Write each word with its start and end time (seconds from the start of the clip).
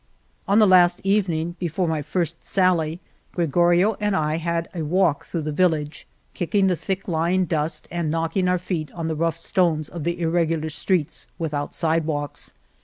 On 0.47 0.57
the 0.57 0.65
last 0.65 0.99
evening 1.03 1.55
before 1.59 1.87
my 1.87 2.01
first 2.01 2.43
sally, 2.43 2.99
Gregorio 3.35 3.97
and 3.99 4.15
I 4.15 4.37
had 4.37 4.67
a 4.73 4.81
walk 4.81 5.25
through 5.27 5.41
the 5.43 5.51
vil 5.51 5.69
lage, 5.69 6.07
kicking 6.33 6.65
the 6.65 6.75
thick 6.75 7.07
lying 7.07 7.45
dust 7.45 7.87
and 7.91 8.09
knock 8.09 8.35
ing 8.35 8.47
our 8.47 8.57
feet 8.57 8.91
on 8.93 9.05
the 9.07 9.15
rough 9.15 9.37
stones 9.37 9.89
of 9.89 10.03
the 10.03 10.19
ir 10.19 10.31
regular 10.31 10.69
streets 10.69 11.27
without 11.37 11.75
sidewalks. 11.75 12.53